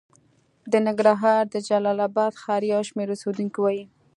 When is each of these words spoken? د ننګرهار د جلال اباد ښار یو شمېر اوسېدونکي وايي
د 0.71 0.73
ننګرهار 0.85 1.43
د 1.53 1.55
جلال 1.67 1.99
اباد 2.07 2.33
ښار 2.41 2.61
یو 2.73 2.81
شمېر 2.89 3.07
اوسېدونکي 3.11 3.59
وايي 3.61 3.83